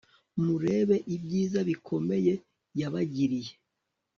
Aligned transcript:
murebe 0.43 0.95
ibyiza 1.15 1.59
bikomeye 1.69 2.33
yabagiriye 2.79 3.53